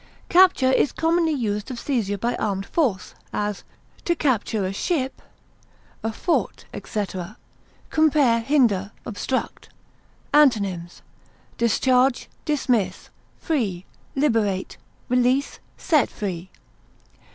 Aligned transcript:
Capture 0.29 0.71
is 0.71 0.91
commonly 0.91 1.31
used 1.31 1.69
of 1.69 1.79
seizure 1.79 2.17
by 2.17 2.35
armed 2.37 2.65
force; 2.65 3.13
as, 3.31 3.63
to 4.03 4.15
capture 4.15 4.65
a 4.65 4.73
ship, 4.73 5.21
a 6.01 6.11
fort, 6.11 6.65
etc. 6.73 7.37
Compare 7.91 8.39
HINDER; 8.39 8.93
OBSTRUCT. 9.05 9.69
Antonyms: 10.33 11.03
discharge, 11.59 12.31
dismiss, 12.45 13.11
free, 13.37 13.85
liberate, 14.15 14.75
release, 15.07 15.59
set 15.77 16.09
free. 16.09 16.49